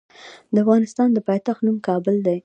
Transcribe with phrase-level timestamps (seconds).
[0.53, 2.37] د افغانستان د پايتخت نوم کابل دی.